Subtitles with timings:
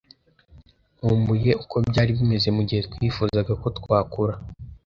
[0.97, 4.35] Nkumbuye uko byari bimeze mugihe twifuzaga ko twakura